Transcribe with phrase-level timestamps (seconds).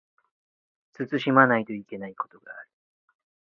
[0.97, 2.69] 慎まないといけないことがある